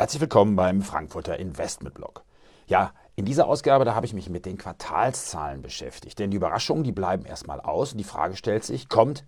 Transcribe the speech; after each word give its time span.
Herzlich 0.00 0.22
willkommen 0.22 0.56
beim 0.56 0.80
Frankfurter 0.80 1.38
Investment 1.38 1.94
Blog. 1.94 2.24
Ja, 2.66 2.94
in 3.16 3.26
dieser 3.26 3.46
Ausgabe, 3.46 3.84
da 3.84 3.94
habe 3.94 4.06
ich 4.06 4.14
mich 4.14 4.30
mit 4.30 4.46
den 4.46 4.56
Quartalszahlen 4.56 5.60
beschäftigt. 5.60 6.18
Denn 6.18 6.30
die 6.30 6.38
Überraschungen, 6.38 6.84
die 6.84 6.90
bleiben 6.90 7.26
erstmal 7.26 7.60
aus 7.60 7.92
und 7.92 7.98
die 7.98 8.04
Frage 8.04 8.34
stellt 8.34 8.64
sich, 8.64 8.88
kommt 8.88 9.26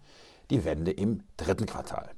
die 0.48 0.64
Wende 0.64 0.90
im 0.90 1.24
dritten 1.37 1.66
Quartal? 1.66 2.08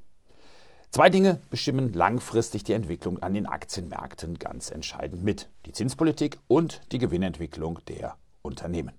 Zwei 0.92 1.10
Dinge 1.10 1.40
bestimmen 1.50 1.92
langfristig 1.94 2.62
die 2.62 2.74
Entwicklung 2.74 3.20
an 3.24 3.34
den 3.34 3.46
Aktienmärkten 3.46 4.38
ganz 4.38 4.70
entscheidend 4.70 5.24
mit. 5.24 5.48
Die 5.66 5.72
Zinspolitik 5.72 6.38
und 6.46 6.80
die 6.92 6.98
Gewinnentwicklung 6.98 7.80
der 7.88 8.14
Unternehmen. 8.42 8.94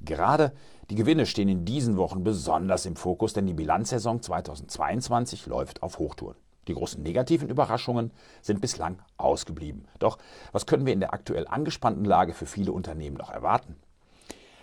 Gerade 0.00 0.54
die 0.88 0.94
Gewinne 0.94 1.26
stehen 1.26 1.50
in 1.50 1.66
diesen 1.66 1.98
Wochen 1.98 2.24
besonders 2.24 2.86
im 2.86 2.96
Fokus, 2.96 3.34
denn 3.34 3.44
die 3.44 3.52
Bilanzsaison 3.52 4.22
2022 4.22 5.44
läuft 5.44 5.82
auf 5.82 5.98
Hochtouren. 5.98 6.36
Die 6.68 6.74
großen 6.74 7.02
negativen 7.02 7.48
Überraschungen 7.48 8.12
sind 8.42 8.60
bislang 8.60 9.00
ausgeblieben. 9.16 9.86
Doch 9.98 10.18
was 10.52 10.66
können 10.66 10.86
wir 10.86 10.92
in 10.92 11.00
der 11.00 11.12
aktuell 11.12 11.48
angespannten 11.48 12.04
Lage 12.04 12.34
für 12.34 12.46
viele 12.46 12.72
Unternehmen 12.72 13.16
noch 13.16 13.30
erwarten? 13.30 13.76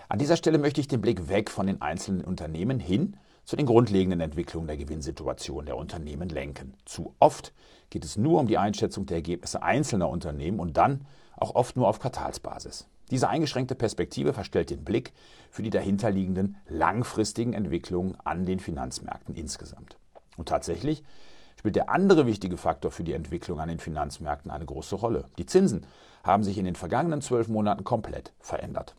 An 0.08 0.20
dieser 0.20 0.38
Stelle 0.38 0.60
möchte 0.60 0.80
ich 0.80 0.88
den 0.88 1.02
Blick 1.02 1.30
weg 1.30 1.50
von 1.50 1.66
den 1.66 1.82
einzelnen 1.82 2.24
Unternehmen 2.24 2.80
hin 2.80 3.18
zu 3.44 3.56
den 3.56 3.66
grundlegenden 3.66 4.22
Entwicklungen 4.22 4.68
der 4.68 4.78
Gewinnsituation 4.78 5.66
der 5.66 5.78
Unternehmen 5.78 6.30
lenken. 6.30 6.76
Zu 6.86 7.16
oft 7.20 7.54
geht 7.90 8.06
es 8.06 8.18
nur 8.18 8.40
um 8.40 8.48
die 8.48 8.58
Einschätzung 8.58 9.06
der 9.06 9.18
Ergebnisse 9.18 9.64
einzelner 9.64 10.10
Unternehmen 10.10 10.60
und 10.60 10.78
dann 10.78 11.06
auch 11.38 11.56
oft 11.56 11.76
nur 11.76 11.88
auf 11.88 12.00
Quartalsbasis. 12.00 12.88
Diese 13.12 13.30
eingeschränkte 13.30 13.76
Perspektive 13.76 14.34
verstellt 14.34 14.72
den 14.72 14.84
Blick 14.84 15.14
für 15.52 15.62
die 15.62 15.70
dahinterliegenden 15.70 16.58
langfristigen 16.68 17.54
Entwicklungen 17.54 18.18
an 18.24 18.46
den 18.46 18.60
Finanzmärkten 18.60 19.36
insgesamt. 19.36 19.98
Und 20.38 20.50
tatsächlich 20.50 21.04
spielt 21.66 21.78
der 21.78 21.90
andere 21.90 22.28
wichtige 22.28 22.58
Faktor 22.58 22.92
für 22.92 23.04
die 23.04 23.14
Entwicklung 23.14 23.60
an 23.60 23.70
den 23.70 23.80
Finanzmärkten 23.80 24.52
eine 24.52 24.68
große 24.68 24.94
Rolle. 24.94 25.26
Die 25.40 25.48
Zinsen 25.48 25.88
haben 26.24 26.44
sich 26.44 26.60
in 26.60 26.66
den 26.66 26.76
vergangenen 26.76 27.24
zwölf 27.24 27.48
Monaten 27.48 27.84
komplett 27.84 28.34
verändert. 28.40 28.94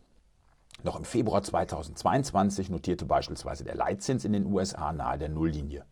Noch 0.83 0.97
im 0.97 1.05
Februar 1.05 1.41
2022 1.41 2.69
notierte 2.69 3.05
beispielsweise 3.05 3.63
der 3.63 3.75
Leitzins 3.75 4.25
in 4.25 4.33
den 4.33 4.45
USA 4.47 4.91
nahe 4.91 5.17
der 5.17 5.29
Nulllinie. 5.29 5.85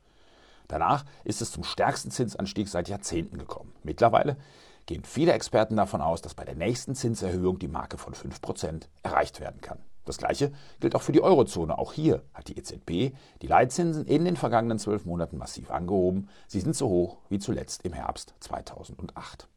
Danach 0.67 1.05
ist 1.23 1.41
es 1.41 1.53
zum 1.53 1.63
stärksten 1.63 2.11
Zinsanstieg 2.11 2.67
seit 2.67 2.89
Jahrzehnten 2.89 3.37
gekommen. 3.37 3.71
Mittlerweile 3.83 4.35
gehen 4.85 5.05
viele 5.05 5.31
Experten 5.31 5.77
davon 5.77 6.01
aus, 6.01 6.21
dass 6.21 6.33
bei 6.33 6.43
der 6.43 6.55
nächsten 6.55 6.93
Zinserhöhung 6.93 7.57
die 7.57 7.69
Marke 7.69 7.97
von 7.97 8.13
5% 8.13 8.81
erreicht 9.01 9.39
werden 9.39 9.61
kann. 9.61 9.79
Das 10.05 10.17
gleiche 10.17 10.51
gilt 10.79 10.95
auch 10.95 11.01
für 11.01 11.11
die 11.11 11.21
Eurozone. 11.21 11.77
Auch 11.77 11.93
hier 11.93 12.23
hat 12.33 12.47
die 12.47 12.57
EZB 12.57 13.15
die 13.41 13.47
Leitzinsen 13.47 14.05
in 14.05 14.23
den 14.23 14.37
vergangenen 14.37 14.79
zwölf 14.79 15.05
Monaten 15.05 15.37
massiv 15.37 15.71
angehoben. 15.71 16.29
Sie 16.47 16.61
sind 16.61 16.75
so 16.75 16.87
hoch 16.87 17.17
wie 17.29 17.39
zuletzt 17.39 17.83
im 17.83 17.93
Herbst 17.93 18.35
2008. 18.39 19.47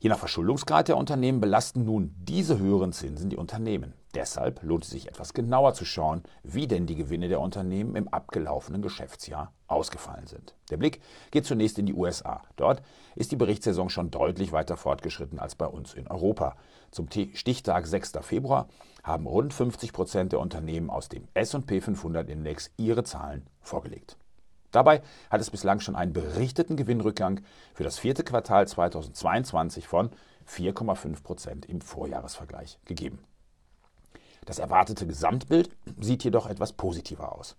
Je 0.00 0.08
nach 0.08 0.18
Verschuldungsgrad 0.18 0.88
der 0.88 0.96
Unternehmen 0.96 1.40
belasten 1.40 1.84
nun 1.84 2.14
diese 2.18 2.58
höheren 2.58 2.92
Zinsen 2.92 3.30
die 3.30 3.36
Unternehmen. 3.36 3.94
Deshalb 4.14 4.62
lohnt 4.62 4.84
es 4.84 4.90
sich 4.90 5.06
etwas 5.06 5.34
genauer 5.34 5.74
zu 5.74 5.84
schauen, 5.84 6.22
wie 6.42 6.66
denn 6.66 6.86
die 6.86 6.94
Gewinne 6.94 7.28
der 7.28 7.40
Unternehmen 7.40 7.94
im 7.94 8.08
abgelaufenen 8.08 8.80
Geschäftsjahr 8.80 9.52
ausgefallen 9.66 10.26
sind. 10.26 10.54
Der 10.70 10.78
Blick 10.78 11.02
geht 11.30 11.44
zunächst 11.44 11.78
in 11.78 11.84
die 11.84 11.92
USA. 11.92 12.42
Dort 12.56 12.82
ist 13.16 13.32
die 13.32 13.36
Berichtssaison 13.36 13.90
schon 13.90 14.10
deutlich 14.10 14.50
weiter 14.50 14.78
fortgeschritten 14.78 15.38
als 15.38 15.54
bei 15.54 15.66
uns 15.66 15.92
in 15.92 16.08
Europa. 16.08 16.56
Zum 16.90 17.08
Stichtag 17.34 17.86
6. 17.86 18.12
Februar 18.22 18.68
haben 19.02 19.26
rund 19.26 19.52
50 19.52 19.92
Prozent 19.92 20.32
der 20.32 20.40
Unternehmen 20.40 20.88
aus 20.88 21.10
dem 21.10 21.28
SP 21.36 21.80
500 21.80 22.30
Index 22.30 22.70
ihre 22.78 23.04
Zahlen 23.04 23.46
vorgelegt. 23.60 24.16
Dabei 24.70 25.02
hat 25.30 25.40
es 25.40 25.50
bislang 25.50 25.80
schon 25.80 25.96
einen 25.96 26.12
berichteten 26.12 26.76
Gewinnrückgang 26.76 27.40
für 27.74 27.84
das 27.84 27.98
vierte 27.98 28.24
Quartal 28.24 28.66
2022 28.66 29.86
von 29.86 30.10
4,5 30.46 31.22
Prozent 31.22 31.66
im 31.66 31.80
Vorjahresvergleich 31.80 32.78
gegeben. 32.84 33.18
Das 34.48 34.58
erwartete 34.58 35.06
Gesamtbild 35.06 35.70
sieht 36.00 36.24
jedoch 36.24 36.46
etwas 36.48 36.72
positiver 36.72 37.32
aus. 37.36 37.56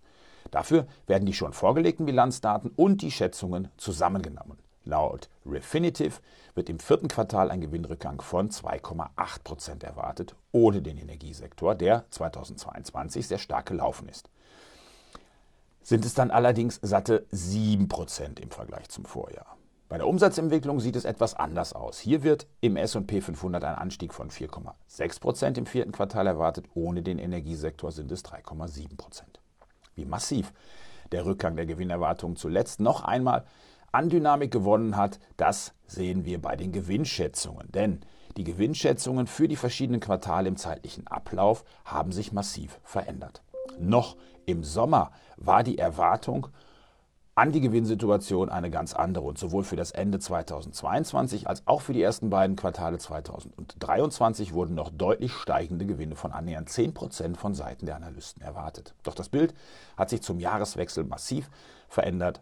Dafür 0.49 0.87
werden 1.05 1.25
die 1.25 1.33
schon 1.33 1.53
vorgelegten 1.53 2.05
Bilanzdaten 2.05 2.71
und 2.75 3.03
die 3.03 3.11
Schätzungen 3.11 3.69
zusammengenommen. 3.77 4.57
Laut 4.83 5.29
Refinitiv 5.45 6.21
wird 6.55 6.69
im 6.69 6.79
vierten 6.79 7.07
Quartal 7.07 7.51
ein 7.51 7.61
Gewinnrückgang 7.61 8.21
von 8.21 8.49
2,8 8.49 9.43
Prozent 9.43 9.83
erwartet, 9.83 10.35
ohne 10.51 10.81
den 10.81 10.97
Energiesektor, 10.97 11.75
der 11.75 12.05
2022 12.09 13.27
sehr 13.27 13.37
stark 13.37 13.67
gelaufen 13.67 14.09
ist 14.09 14.29
sind 15.89 16.05
es 16.05 16.13
dann 16.13 16.29
allerdings 16.29 16.79
satte 16.83 17.25
7% 17.33 18.39
im 18.39 18.51
Vergleich 18.51 18.89
zum 18.89 19.05
Vorjahr. 19.05 19.57
Bei 19.89 19.97
der 19.97 20.07
Umsatzentwicklung 20.07 20.79
sieht 20.79 20.95
es 20.95 21.03
etwas 21.03 21.33
anders 21.33 21.73
aus. 21.73 21.97
Hier 21.97 22.21
wird 22.21 22.45
im 22.61 22.77
SP 22.77 23.21
500 23.21 23.63
ein 23.63 23.73
Anstieg 23.73 24.13
von 24.13 24.29
4,6% 24.29 25.57
im 25.57 25.65
vierten 25.65 25.91
Quartal 25.91 26.27
erwartet. 26.27 26.67
Ohne 26.75 27.01
den 27.01 27.17
Energiesektor 27.17 27.91
sind 27.91 28.11
es 28.11 28.23
3,7%. 28.23 29.23
Wie 29.95 30.05
massiv 30.05 30.53
der 31.11 31.25
Rückgang 31.25 31.55
der 31.55 31.65
Gewinnerwartungen 31.65 32.37
zuletzt 32.37 32.79
noch 32.79 33.03
einmal 33.03 33.45
an 33.91 34.09
Dynamik 34.09 34.51
gewonnen 34.51 34.95
hat, 34.95 35.19
das 35.37 35.73
sehen 35.87 36.23
wir 36.23 36.39
bei 36.39 36.55
den 36.55 36.71
Gewinnschätzungen. 36.71 37.71
Denn 37.71 38.01
die 38.37 38.43
Gewinnschätzungen 38.43 39.25
für 39.25 39.47
die 39.47 39.55
verschiedenen 39.55 40.01
Quartale 40.01 40.49
im 40.49 40.55
zeitlichen 40.55 41.07
Ablauf 41.07 41.65
haben 41.83 42.11
sich 42.11 42.31
massiv 42.31 42.79
verändert. 42.83 43.41
Noch 43.79 44.17
im 44.45 44.63
Sommer 44.63 45.09
war 45.35 45.63
die 45.63 45.79
Erwartung 45.79 46.49
an 47.39 47.53
die 47.53 47.61
Gewinnsituation 47.61 48.49
eine 48.49 48.69
ganz 48.69 48.93
andere. 48.93 49.23
Und 49.23 49.37
sowohl 49.37 49.63
für 49.63 49.77
das 49.77 49.91
Ende 49.91 50.19
2022 50.19 51.47
als 51.47 51.65
auch 51.67 51.79
für 51.79 51.93
die 51.93 52.01
ersten 52.01 52.29
beiden 52.29 52.57
Quartale 52.57 52.97
2023 52.97 54.51
wurden 54.51 54.75
noch 54.75 54.89
deutlich 54.89 55.31
steigende 55.31 55.85
Gewinne 55.85 56.17
von 56.17 56.33
annähernd 56.33 56.67
10 56.67 56.93
Prozent 56.93 57.37
von 57.37 57.55
Seiten 57.55 57.85
der 57.85 57.95
Analysten 57.95 58.41
erwartet. 58.41 58.93
Doch 59.03 59.15
das 59.15 59.29
Bild 59.29 59.53
hat 59.95 60.09
sich 60.09 60.21
zum 60.21 60.41
Jahreswechsel 60.41 61.05
massiv 61.05 61.49
verändert 61.87 62.41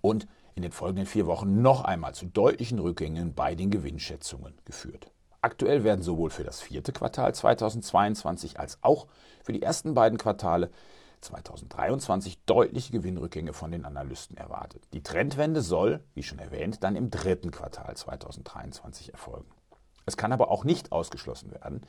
und 0.00 0.26
in 0.54 0.62
den 0.62 0.72
folgenden 0.72 1.04
vier 1.04 1.26
Wochen 1.26 1.60
noch 1.60 1.84
einmal 1.84 2.14
zu 2.14 2.24
deutlichen 2.24 2.78
Rückgängen 2.78 3.34
bei 3.34 3.54
den 3.54 3.70
Gewinnschätzungen 3.70 4.54
geführt. 4.64 5.10
Aktuell 5.42 5.84
werden 5.84 6.02
sowohl 6.02 6.30
für 6.30 6.44
das 6.44 6.62
vierte 6.62 6.92
Quartal 6.92 7.34
2022 7.34 8.58
als 8.58 8.78
auch 8.80 9.06
für 9.42 9.52
die 9.52 9.62
ersten 9.62 9.92
beiden 9.92 10.16
Quartale 10.16 10.70
2023 11.20 12.44
deutliche 12.44 12.92
Gewinnrückgänge 12.92 13.52
von 13.52 13.70
den 13.70 13.84
Analysten 13.84 14.36
erwartet. 14.36 14.86
Die 14.92 15.02
Trendwende 15.02 15.62
soll, 15.62 16.00
wie 16.14 16.22
schon 16.22 16.38
erwähnt, 16.38 16.82
dann 16.82 16.96
im 16.96 17.10
dritten 17.10 17.50
Quartal 17.50 17.96
2023 17.96 19.12
erfolgen. 19.12 19.50
Es 20.06 20.16
kann 20.16 20.32
aber 20.32 20.50
auch 20.50 20.64
nicht 20.64 20.92
ausgeschlossen 20.92 21.50
werden, 21.50 21.82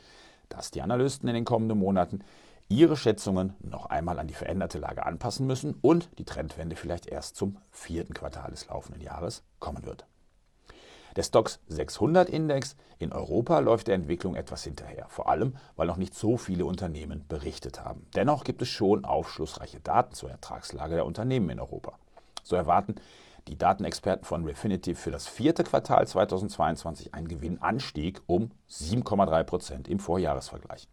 dass 0.50 0.72
die 0.72 0.82
Analysten 0.82 1.30
in 1.30 1.36
den 1.36 1.46
kommenden 1.46 1.78
Monaten 1.78 2.24
ihre 2.68 2.98
Schätzungen 2.98 3.56
noch 3.60 3.88
einmal 3.88 4.20
an 4.20 4.28
die 4.28 4.34
veränderte 4.34 4.78
Lage 4.78 5.06
anpassen 5.06 5.48
müssen 5.48 5.76
und 5.82 6.10
die 6.20 6.26
Trendwende 6.26 6.76
vielleicht 6.76 7.08
erst 7.08 7.36
zum 7.36 7.58
vierten 7.72 8.14
Quartal 8.14 8.52
des 8.52 8.68
laufenden 8.68 9.02
Jahres 9.02 9.44
kommen 9.60 9.86
wird. 9.86 10.06
Der 11.20 11.24
Stocks 11.24 11.60
600 11.68 12.30
Index 12.30 12.78
in 12.98 13.12
Europa 13.12 13.60
läuft 13.60 13.90
der 13.90 13.96
Entwicklung 13.96 14.36
etwas 14.36 14.64
hinterher, 14.64 15.06
vor 15.10 15.28
allem 15.28 15.58
weil 15.76 15.86
noch 15.86 15.98
nicht 15.98 16.16
so 16.16 16.38
viele 16.38 16.64
Unternehmen 16.64 17.26
berichtet 17.28 17.84
haben. 17.84 18.08
Dennoch 18.16 18.46
gibt 18.46 18.62
es 18.62 18.70
schon 18.70 19.04
aufschlussreiche 19.04 19.82
Daten 19.82 20.14
zur 20.16 20.32
Ertragslage 20.32 20.96
der 20.96 21.06
Unternehmen 21.06 21.50
in 21.50 21.60
Europa. 21.60 22.00
So 22.42 22.56
erwarten 22.56 22.96
die 23.50 23.58
Datenexperten 23.58 24.24
von 24.24 24.46
Refinitiv 24.46 24.98
für 24.98 25.12
das 25.12 25.28
vierte 25.28 25.66
Quartal 25.66 26.08
2022 26.08 27.14
einen 27.14 27.28
Gewinnanstieg 27.28 28.22
um 28.26 28.52
7,3 28.70 29.44
Prozent 29.44 29.88
im 29.90 30.00
Vorjahresvergleich. 30.00 30.88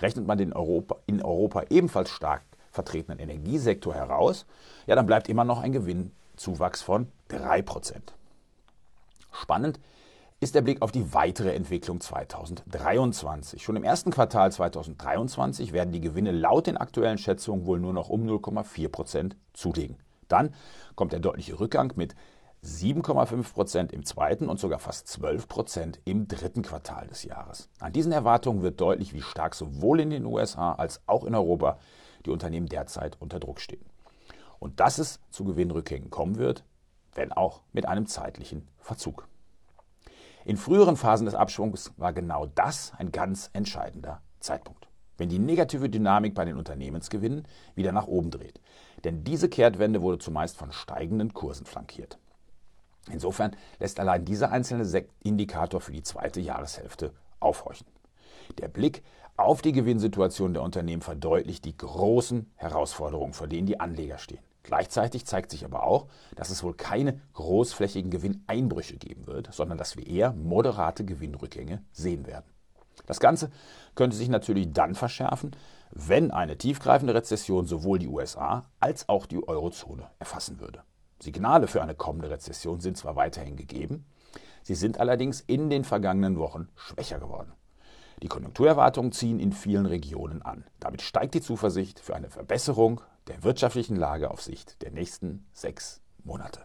Rechnet 0.00 0.26
man 0.26 0.36
den 0.36 0.52
Europa, 0.52 0.96
in 1.06 1.22
Europa 1.22 1.62
ebenfalls 1.70 2.10
stark 2.10 2.42
vertretenen 2.72 3.20
Energiesektor 3.20 3.94
heraus, 3.94 4.46
ja, 4.88 4.96
dann 4.96 5.06
bleibt 5.06 5.28
immer 5.28 5.44
noch 5.44 5.62
ein 5.62 5.70
Gewinnzuwachs 5.70 6.82
von 6.82 7.06
3 7.28 7.62
Prozent. 7.62 8.14
Spannend 9.34 9.80
ist 10.40 10.54
der 10.54 10.62
Blick 10.62 10.80
auf 10.80 10.92
die 10.92 11.12
weitere 11.12 11.54
Entwicklung 11.54 12.00
2023. 12.00 13.62
Schon 13.62 13.76
im 13.76 13.84
ersten 13.84 14.10
Quartal 14.10 14.52
2023 14.52 15.72
werden 15.72 15.92
die 15.92 16.00
Gewinne 16.00 16.32
laut 16.32 16.66
den 16.66 16.76
aktuellen 16.76 17.18
Schätzungen 17.18 17.66
wohl 17.66 17.80
nur 17.80 17.92
noch 17.92 18.08
um 18.08 18.26
0,4 18.26 18.88
Prozent 18.88 19.36
zulegen. 19.52 19.96
Dann 20.28 20.54
kommt 20.94 21.12
der 21.12 21.20
deutliche 21.20 21.58
Rückgang 21.58 21.92
mit 21.96 22.14
7,5 22.64 23.52
Prozent 23.52 23.92
im 23.92 24.04
zweiten 24.04 24.48
und 24.48 24.58
sogar 24.58 24.78
fast 24.78 25.08
12 25.08 25.48
Prozent 25.48 26.00
im 26.04 26.28
dritten 26.28 26.62
Quartal 26.62 27.06
des 27.08 27.24
Jahres. 27.24 27.68
An 27.78 27.92
diesen 27.92 28.12
Erwartungen 28.12 28.62
wird 28.62 28.80
deutlich, 28.80 29.12
wie 29.12 29.22
stark 29.22 29.54
sowohl 29.54 30.00
in 30.00 30.10
den 30.10 30.24
USA 30.24 30.72
als 30.72 31.00
auch 31.06 31.24
in 31.24 31.34
Europa 31.34 31.78
die 32.24 32.30
Unternehmen 32.30 32.68
derzeit 32.68 33.16
unter 33.20 33.40
Druck 33.40 33.60
stehen. 33.60 33.84
Und 34.58 34.80
dass 34.80 34.98
es 34.98 35.20
zu 35.30 35.44
Gewinnrückgängen 35.44 36.10
kommen 36.10 36.38
wird, 36.38 36.64
wenn 37.14 37.32
auch 37.32 37.62
mit 37.72 37.86
einem 37.86 38.06
zeitlichen 38.06 38.68
Verzug. 38.78 39.28
In 40.44 40.56
früheren 40.56 40.96
Phasen 40.96 41.24
des 41.24 41.34
Abschwungs 41.34 41.92
war 41.96 42.12
genau 42.12 42.46
das 42.46 42.92
ein 42.98 43.12
ganz 43.12 43.48
entscheidender 43.54 44.20
Zeitpunkt, 44.40 44.88
wenn 45.16 45.30
die 45.30 45.38
negative 45.38 45.88
Dynamik 45.88 46.34
bei 46.34 46.44
den 46.44 46.58
Unternehmensgewinnen 46.58 47.48
wieder 47.74 47.92
nach 47.92 48.06
oben 48.06 48.30
dreht. 48.30 48.60
Denn 49.04 49.24
diese 49.24 49.48
Kehrtwende 49.48 50.02
wurde 50.02 50.18
zumeist 50.18 50.56
von 50.56 50.70
steigenden 50.70 51.32
Kursen 51.32 51.64
flankiert. 51.64 52.18
Insofern 53.10 53.56
lässt 53.78 54.00
allein 54.00 54.24
dieser 54.24 54.50
einzelne 54.50 55.06
Indikator 55.22 55.80
für 55.80 55.92
die 55.92 56.02
zweite 56.02 56.40
Jahreshälfte 56.40 57.12
aufhorchen. 57.40 57.86
Der 58.58 58.68
Blick 58.68 59.02
auf 59.36 59.62
die 59.62 59.72
Gewinnsituation 59.72 60.54
der 60.54 60.62
Unternehmen 60.62 61.02
verdeutlicht 61.02 61.64
die 61.64 61.76
großen 61.76 62.50
Herausforderungen, 62.56 63.32
vor 63.32 63.46
denen 63.48 63.66
die 63.66 63.80
Anleger 63.80 64.18
stehen. 64.18 64.42
Gleichzeitig 64.64 65.26
zeigt 65.26 65.50
sich 65.50 65.64
aber 65.64 65.84
auch, 65.84 66.08
dass 66.36 66.50
es 66.50 66.62
wohl 66.64 66.74
keine 66.74 67.20
großflächigen 67.34 68.10
Gewinneinbrüche 68.10 68.96
geben 68.96 69.26
wird, 69.26 69.52
sondern 69.52 69.78
dass 69.78 69.96
wir 69.96 70.06
eher 70.06 70.32
moderate 70.32 71.04
Gewinnrückgänge 71.04 71.84
sehen 71.92 72.26
werden. 72.26 72.46
Das 73.06 73.20
Ganze 73.20 73.50
könnte 73.94 74.16
sich 74.16 74.30
natürlich 74.30 74.72
dann 74.72 74.94
verschärfen, 74.94 75.50
wenn 75.90 76.30
eine 76.30 76.56
tiefgreifende 76.56 77.14
Rezession 77.14 77.66
sowohl 77.66 77.98
die 77.98 78.08
USA 78.08 78.64
als 78.80 79.08
auch 79.08 79.26
die 79.26 79.46
Eurozone 79.46 80.10
erfassen 80.18 80.58
würde. 80.60 80.82
Signale 81.20 81.66
für 81.66 81.82
eine 81.82 81.94
kommende 81.94 82.30
Rezession 82.30 82.80
sind 82.80 82.96
zwar 82.96 83.16
weiterhin 83.16 83.56
gegeben, 83.56 84.06
sie 84.62 84.74
sind 84.74 84.98
allerdings 84.98 85.42
in 85.42 85.68
den 85.68 85.84
vergangenen 85.84 86.38
Wochen 86.38 86.68
schwächer 86.74 87.20
geworden. 87.20 87.52
Die 88.22 88.28
Konjunkturerwartungen 88.28 89.12
ziehen 89.12 89.40
in 89.40 89.52
vielen 89.52 89.86
Regionen 89.86 90.40
an. 90.40 90.64
Damit 90.80 91.02
steigt 91.02 91.34
die 91.34 91.42
Zuversicht 91.42 92.00
für 92.00 92.14
eine 92.14 92.30
Verbesserung 92.30 93.02
der 93.28 93.42
wirtschaftlichen 93.42 93.96
Lage 93.96 94.30
auf 94.30 94.42
Sicht 94.42 94.82
der 94.82 94.90
nächsten 94.90 95.46
sechs 95.52 96.02
Monate. 96.24 96.60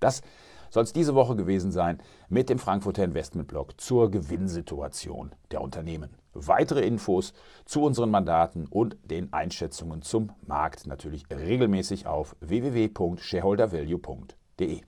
Das 0.00 0.22
soll 0.70 0.84
es 0.84 0.92
diese 0.92 1.14
Woche 1.14 1.34
gewesen 1.36 1.72
sein 1.72 2.02
mit 2.28 2.50
dem 2.50 2.58
Frankfurter 2.58 3.04
Investmentblog 3.04 3.80
zur 3.80 4.10
Gewinnsituation 4.10 5.34
der 5.50 5.62
Unternehmen. 5.62 6.10
Weitere 6.34 6.86
Infos 6.86 7.32
zu 7.64 7.82
unseren 7.82 8.10
Mandaten 8.10 8.66
und 8.66 8.98
den 9.02 9.32
Einschätzungen 9.32 10.02
zum 10.02 10.32
Markt 10.46 10.86
natürlich 10.86 11.24
regelmäßig 11.30 12.06
auf 12.06 12.36
www.shareholdervalue.de. 12.40 14.82